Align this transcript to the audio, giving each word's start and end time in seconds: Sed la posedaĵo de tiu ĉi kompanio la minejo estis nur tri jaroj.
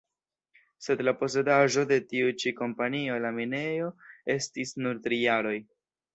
Sed 0.85 1.03
la 1.09 1.11
posedaĵo 1.19 1.83
de 1.91 1.99
tiu 2.13 2.31
ĉi 2.45 2.55
kompanio 2.61 3.19
la 3.27 3.33
minejo 3.37 3.93
estis 4.39 4.75
nur 4.85 5.01
tri 5.07 5.23
jaroj. 5.29 5.55